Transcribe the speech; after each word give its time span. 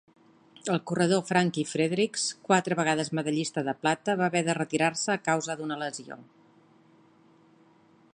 El 0.75 0.79
corredor 0.91 1.19
Frankie 1.31 1.65
Fredericks, 1.71 2.23
quatre 2.47 2.77
vegades 2.79 3.11
medallista 3.19 3.65
de 3.67 3.77
plata, 3.83 4.15
va 4.23 4.31
haver 4.31 4.41
de 4.49 4.57
retirar-se 4.61 5.15
a 5.17 5.21
causa 5.29 5.57
d'una 5.61 5.81
lesió. 5.83 6.19